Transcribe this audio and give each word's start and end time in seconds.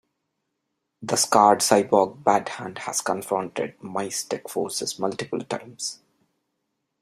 The 1.03 1.15
scarred 1.15 1.59
cyborg 1.59 2.23
Badhand 2.23 2.79
has 2.79 3.01
confronted 3.01 3.75
Mys-Tech 3.83 4.47
forces 4.49 4.97
multiple 4.97 5.41
times. 5.41 5.99